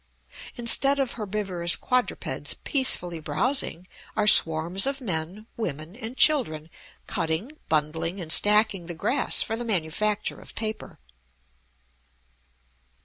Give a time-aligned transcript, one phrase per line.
[0.55, 6.71] Instead of herbivorous quadrupeds peacefully browsing, are swarms of men, women, and children
[7.05, 10.97] cutting, bundling, and stacking the grass for the manufacture of paper.